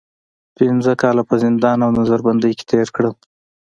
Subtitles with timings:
[0.57, 3.13] پنځه کاله په زندان او نظر بندۍ کې تېر کړل.